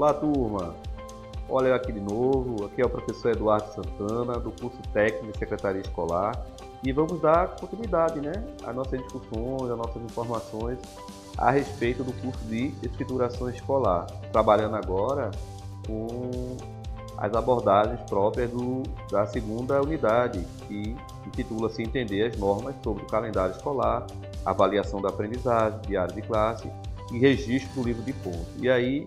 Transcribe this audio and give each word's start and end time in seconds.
Olá, 0.00 0.14
turma! 0.14 0.74
Olha 1.46 1.68
eu 1.68 1.74
aqui 1.74 1.92
de 1.92 2.00
novo, 2.00 2.64
aqui 2.64 2.80
é 2.80 2.86
o 2.86 2.88
professor 2.88 3.32
Eduardo 3.32 3.70
Santana, 3.74 4.40
do 4.40 4.50
curso 4.50 4.78
técnico 4.94 5.30
de 5.30 5.38
Secretaria 5.38 5.82
Escolar, 5.82 6.42
e 6.82 6.90
vamos 6.90 7.20
dar 7.20 7.48
continuidade 7.48 8.18
né, 8.18 8.32
às 8.64 8.74
nossas 8.74 8.98
discussões, 8.98 9.70
às 9.70 9.76
nossas 9.76 10.02
informações 10.02 10.78
a 11.36 11.50
respeito 11.50 12.02
do 12.02 12.14
curso 12.14 12.42
de 12.46 12.72
Escrituração 12.82 13.50
Escolar, 13.50 14.06
trabalhando 14.32 14.76
agora 14.76 15.32
com 15.86 16.56
as 17.18 17.34
abordagens 17.34 18.00
próprias 18.08 18.50
do, 18.50 18.82
da 19.10 19.26
segunda 19.26 19.82
unidade, 19.82 20.42
que 20.66 20.96
intitula-se 21.26 21.82
Entender 21.82 22.22
as 22.22 22.38
normas 22.38 22.74
sobre 22.82 23.02
o 23.02 23.06
calendário 23.06 23.54
escolar, 23.54 24.06
avaliação 24.46 25.02
da 25.02 25.10
aprendizagem, 25.10 25.78
diário 25.86 26.14
de 26.14 26.22
classe 26.22 26.72
e 27.12 27.18
registro 27.18 27.82
do 27.82 27.86
livro 27.86 28.02
de 28.02 28.14
pontos. 28.14 28.48
E 28.62 28.70
aí, 28.70 29.06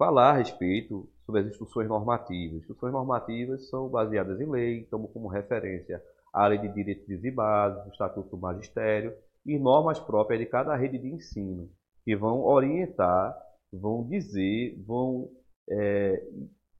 falar 0.00 0.30
a 0.30 0.38
respeito 0.38 1.06
sobre 1.26 1.42
as 1.42 1.46
instruções 1.48 1.86
normativas. 1.86 2.60
Instruções 2.60 2.90
normativas 2.90 3.68
são 3.68 3.86
baseadas 3.86 4.40
em 4.40 4.50
lei, 4.50 4.84
tomam 4.84 5.06
como 5.08 5.28
referência 5.28 6.02
a 6.32 6.46
Lei 6.46 6.56
de 6.56 6.68
Diretrizes 6.72 7.22
e 7.22 7.30
Bases, 7.30 7.84
o 7.84 7.90
Estatuto 7.90 8.30
do 8.30 8.38
Magistério 8.38 9.12
e 9.44 9.58
normas 9.58 10.00
próprias 10.00 10.40
de 10.40 10.46
cada 10.46 10.74
rede 10.74 10.96
de 10.96 11.06
ensino, 11.06 11.68
que 12.02 12.16
vão 12.16 12.42
orientar, 12.42 13.36
vão 13.70 14.02
dizer, 14.02 14.82
vão 14.86 15.28
é, 15.68 16.24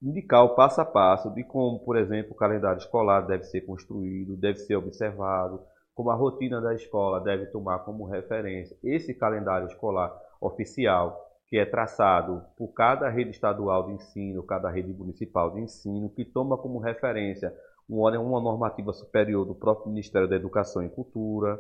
indicar 0.02 0.42
o 0.42 0.54
passo 0.54 0.80
a 0.80 0.84
passo 0.86 1.28
de 1.34 1.44
como, 1.44 1.78
por 1.80 1.98
exemplo, 1.98 2.32
o 2.32 2.36
calendário 2.36 2.78
escolar 2.78 3.26
deve 3.26 3.44
ser 3.44 3.66
construído, 3.66 4.34
deve 4.34 4.60
ser 4.60 4.76
observado, 4.76 5.60
como 5.94 6.08
a 6.08 6.14
rotina 6.14 6.58
da 6.58 6.74
escola 6.74 7.20
deve 7.20 7.44
tomar 7.46 7.80
como 7.80 8.06
referência 8.06 8.78
esse 8.82 9.12
calendário 9.12 9.66
escolar 9.66 10.10
oficial 10.40 11.29
que 11.50 11.58
é 11.58 11.66
traçado 11.66 12.44
por 12.56 12.68
cada 12.68 13.10
rede 13.10 13.30
estadual 13.30 13.88
de 13.88 13.94
ensino, 13.94 14.40
cada 14.44 14.70
rede 14.70 14.92
municipal 14.92 15.50
de 15.50 15.60
ensino, 15.60 16.08
que 16.08 16.24
toma 16.24 16.56
como 16.56 16.78
referência 16.78 17.52
uma 17.88 18.40
normativa 18.40 18.92
superior 18.92 19.44
do 19.44 19.52
próprio 19.52 19.88
Ministério 19.90 20.28
da 20.28 20.36
Educação 20.36 20.80
e 20.84 20.88
Cultura, 20.88 21.58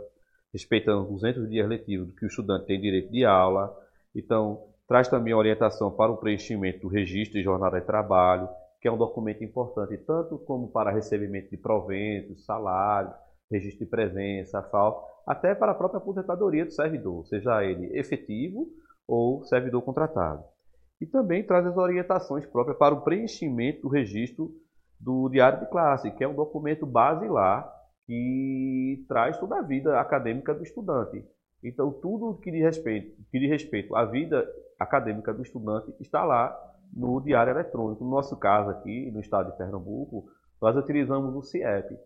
respeitando 0.52 1.08
200 1.08 1.50
dias 1.50 1.68
letivos 1.68 2.14
que 2.14 2.24
o 2.24 2.28
estudante 2.28 2.66
tem 2.66 2.80
direito 2.80 3.10
de 3.10 3.24
aula. 3.24 3.76
Então, 4.14 4.62
traz 4.86 5.08
também 5.08 5.34
orientação 5.34 5.90
para 5.90 6.12
o 6.12 6.16
preenchimento 6.16 6.82
do 6.82 6.88
registro 6.88 7.36
de 7.36 7.42
jornada 7.42 7.80
de 7.80 7.86
trabalho, 7.86 8.48
que 8.80 8.86
é 8.86 8.92
um 8.92 8.96
documento 8.96 9.42
importante 9.42 9.98
tanto 9.98 10.38
como 10.38 10.68
para 10.68 10.92
recebimento 10.92 11.50
de 11.50 11.56
proventos, 11.56 12.44
salários, 12.44 13.12
registro 13.50 13.84
de 13.84 13.90
presença, 13.90 14.62
falta, 14.62 15.04
até 15.26 15.52
para 15.52 15.72
a 15.72 15.74
própria 15.74 15.98
aposentadoria 15.98 16.64
do 16.64 16.70
servidor, 16.70 17.26
seja 17.26 17.64
ele 17.64 17.98
efetivo 17.98 18.68
ou 19.10 19.44
servidor 19.44 19.82
contratado. 19.82 20.44
E 21.00 21.06
também 21.06 21.44
traz 21.44 21.66
as 21.66 21.76
orientações 21.76 22.46
próprias 22.46 22.78
para 22.78 22.94
o 22.94 23.00
preenchimento 23.00 23.82
do 23.82 23.88
registro 23.88 24.52
do 25.00 25.28
diário 25.28 25.60
de 25.60 25.66
classe, 25.66 26.10
que 26.12 26.22
é 26.22 26.28
um 26.28 26.34
documento 26.34 26.86
basilar 26.86 27.68
que 28.06 29.04
traz 29.08 29.38
toda 29.38 29.58
a 29.58 29.62
vida 29.62 29.98
acadêmica 29.98 30.54
do 30.54 30.62
estudante. 30.62 31.24
Então, 31.62 31.90
tudo 31.90 32.38
que 32.38 32.50
diz 32.50 32.62
respeito, 32.62 33.16
que 33.30 33.38
diz 33.38 33.50
respeito 33.50 33.96
à 33.96 34.04
vida 34.04 34.46
acadêmica 34.78 35.32
do 35.32 35.42
estudante 35.42 35.92
está 36.00 36.24
lá 36.24 36.56
no 36.92 37.20
diário 37.20 37.50
eletrônico. 37.50 38.04
No 38.04 38.10
nosso 38.10 38.36
caso 38.36 38.70
aqui, 38.70 39.10
no 39.10 39.20
estado 39.20 39.50
de 39.50 39.58
Pernambuco, 39.58 40.26
nós 40.60 40.76
utilizamos 40.76 41.34
o 41.34 41.42
CIEP, 41.42 41.96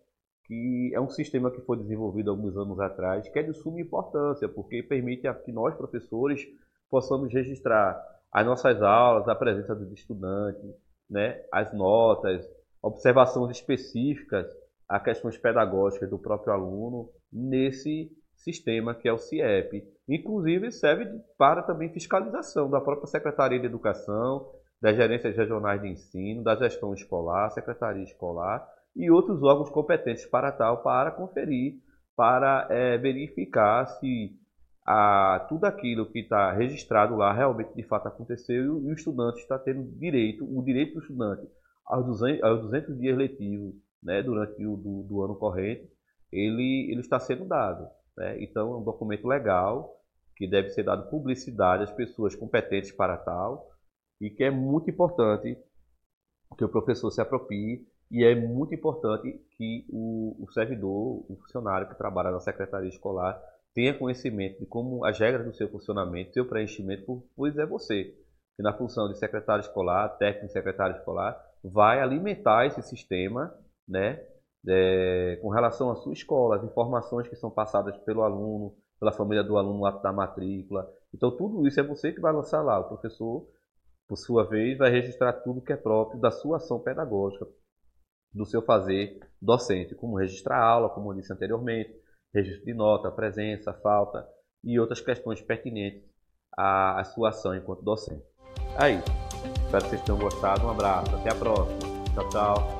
que 0.45 0.91
é 0.93 1.01
um 1.01 1.09
sistema 1.09 1.51
que 1.51 1.61
foi 1.61 1.77
desenvolvido 1.77 2.31
alguns 2.31 2.55
anos 2.55 2.79
atrás, 2.79 3.27
que 3.27 3.39
é 3.39 3.43
de 3.43 3.53
suma 3.53 3.81
importância, 3.81 4.47
porque 4.47 4.83
permite 4.83 5.31
que 5.43 5.51
nós, 5.51 5.75
professores, 5.75 6.41
possamos 6.89 7.33
registrar 7.33 8.01
as 8.31 8.45
nossas 8.45 8.81
aulas, 8.81 9.27
a 9.27 9.35
presença 9.35 9.75
dos 9.75 9.91
estudantes, 9.91 10.63
né, 11.09 11.41
as 11.51 11.73
notas, 11.73 12.45
observações 12.81 13.51
específicas 13.57 14.47
a 14.87 14.99
questões 14.99 15.37
pedagógicas 15.37 16.09
do 16.09 16.19
próprio 16.19 16.53
aluno 16.53 17.09
nesse 17.31 18.11
sistema 18.35 18.93
que 18.93 19.07
é 19.07 19.13
o 19.13 19.17
CIEP. 19.17 19.83
Inclusive 20.07 20.71
serve 20.71 21.05
para 21.37 21.63
também 21.63 21.91
fiscalização 21.91 22.69
da 22.69 22.79
própria 22.79 23.07
Secretaria 23.07 23.59
de 23.59 23.65
Educação, 23.65 24.51
das 24.79 24.95
gerências 24.95 25.35
regionais 25.35 25.81
de 25.81 25.87
ensino, 25.87 26.43
da 26.43 26.55
gestão 26.55 26.93
escolar, 26.93 27.49
secretaria 27.51 28.03
escolar 28.03 28.67
e 28.95 29.09
outros 29.09 29.41
órgãos 29.41 29.69
competentes 29.69 30.25
para 30.25 30.51
tal, 30.51 30.83
para 30.83 31.11
conferir, 31.11 31.79
para 32.15 32.67
é, 32.69 32.97
verificar 32.97 33.85
se 33.87 34.37
a, 34.85 35.45
tudo 35.49 35.65
aquilo 35.65 36.05
que 36.05 36.19
está 36.19 36.51
registrado 36.51 37.15
lá 37.15 37.33
realmente 37.33 37.73
de 37.73 37.83
fato 37.83 38.07
aconteceu 38.07 38.63
e 38.63 38.69
o 38.69 38.93
estudante 38.93 39.39
está 39.39 39.57
tendo 39.57 39.83
direito, 39.97 40.45
o 40.45 40.63
direito 40.63 40.93
do 40.93 40.99
estudante 40.99 41.47
aos 41.85 42.05
200, 42.05 42.43
aos 42.43 42.61
200 42.61 42.99
dias 42.99 43.17
letivos 43.17 43.73
né, 44.01 44.21
durante 44.21 44.63
o 44.65 44.77
do, 44.77 45.03
do, 45.03 45.23
ano 45.23 45.35
corrente, 45.35 45.89
ele, 46.31 46.91
ele 46.91 47.01
está 47.01 47.19
sendo 47.19 47.45
dado. 47.45 47.87
Né? 48.15 48.43
Então, 48.43 48.73
é 48.73 48.77
um 48.77 48.83
documento 48.83 49.27
legal 49.27 49.99
que 50.35 50.47
deve 50.47 50.69
ser 50.69 50.83
dado 50.83 51.09
publicidade 51.09 51.83
às 51.83 51.91
pessoas 51.91 52.35
competentes 52.35 52.91
para 52.91 53.17
tal 53.17 53.67
e 54.21 54.29
que 54.29 54.43
é 54.43 54.51
muito 54.51 54.89
importante 54.89 55.57
que 56.57 56.63
o 56.63 56.69
professor 56.69 57.09
se 57.09 57.21
aproprie 57.21 57.87
e 58.11 58.23
é 58.23 58.35
muito 58.35 58.75
importante 58.75 59.31
que 59.57 59.85
o, 59.89 60.35
o 60.39 60.51
servidor, 60.51 61.25
o 61.27 61.37
funcionário 61.41 61.87
que 61.87 61.97
trabalha 61.97 62.31
na 62.31 62.39
secretaria 62.39 62.89
escolar 62.89 63.41
tenha 63.75 63.93
conhecimento 63.93 64.57
de 64.59 64.65
como 64.65 65.03
as 65.05 65.19
regras 65.19 65.45
do 65.45 65.53
seu 65.53 65.69
funcionamento, 65.69 66.33
seu 66.33 66.47
preenchimento, 66.47 67.21
pois 67.35 67.57
é 67.57 67.65
você, 67.65 68.15
que 68.55 68.63
na 68.63 68.73
função 68.73 69.09
de 69.09 69.19
secretário 69.19 69.61
escolar, 69.61 70.07
técnico 70.17 70.53
secretário 70.53 70.95
escolar, 70.95 71.37
vai 71.61 71.99
alimentar 71.99 72.65
esse 72.65 72.81
sistema, 72.81 73.53
né, 73.85 74.25
é, 74.67 75.37
com 75.41 75.49
relação 75.49 75.91
à 75.91 75.95
sua 75.95 76.13
escola, 76.13 76.55
as 76.55 76.63
informações 76.63 77.27
que 77.27 77.35
são 77.35 77.51
passadas 77.51 77.97
pelo 77.99 78.23
aluno, 78.23 78.73
pela 78.97 79.11
família 79.11 79.43
do 79.43 79.57
aluno 79.57 79.79
no 79.79 79.85
ato 79.85 80.01
da 80.01 80.13
matrícula. 80.13 80.89
Então, 81.13 81.35
tudo 81.35 81.67
isso 81.67 81.79
é 81.79 81.83
você 81.83 82.13
que 82.13 82.21
vai 82.21 82.31
lançar 82.31 82.61
lá. 82.61 82.79
O 82.79 82.87
professor, 82.87 83.45
por 84.07 84.15
sua 84.15 84.47
vez, 84.47 84.77
vai 84.77 84.89
registrar 84.89 85.33
tudo 85.33 85.61
que 85.61 85.73
é 85.73 85.77
próprio 85.77 86.19
da 86.19 86.31
sua 86.31 86.57
ação 86.57 86.79
pedagógica, 86.79 87.45
do 88.33 88.45
seu 88.45 88.61
fazer 88.61 89.19
docente, 89.41 89.95
como 89.95 90.17
registrar 90.17 90.57
a 90.57 90.65
aula, 90.65 90.89
como 90.89 91.11
eu 91.11 91.15
disse 91.15 91.33
anteriormente, 91.33 91.93
registro 92.35 92.65
de 92.65 92.73
nota, 92.73 93.09
presença, 93.09 93.73
falta 93.73 94.27
e 94.63 94.79
outras 94.79 94.99
questões 94.99 95.41
pertinentes 95.41 96.03
à, 96.55 96.99
à 96.99 97.03
sua 97.03 97.29
ação 97.29 97.55
enquanto 97.55 97.81
docente. 97.81 98.23
É 98.79 98.91
isso. 98.91 99.05
Espero 99.65 99.83
que 99.83 99.89
vocês 99.89 100.01
tenham 100.01 100.19
gostado. 100.19 100.65
Um 100.65 100.71
abraço. 100.71 101.15
Até 101.15 101.31
a 101.31 101.35
próxima. 101.35 101.79
Tchau, 102.13 102.29
tchau. 102.29 102.74